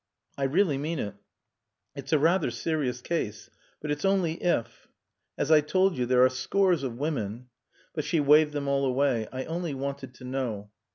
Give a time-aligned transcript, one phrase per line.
[0.35, 1.13] "I really mean it.
[1.93, 3.51] It's a rather serious case.
[3.79, 4.87] But it's only 'if.'
[5.37, 7.49] As I told you, there are scores of women"
[7.93, 9.27] But she waived them all away.
[9.31, 10.71] "I only wanted to know."